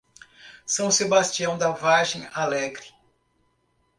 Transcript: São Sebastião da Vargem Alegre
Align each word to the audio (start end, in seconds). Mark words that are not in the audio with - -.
São 0.65 0.89
Sebastião 0.89 1.59
da 1.59 1.69
Vargem 1.69 2.27
Alegre 2.33 2.87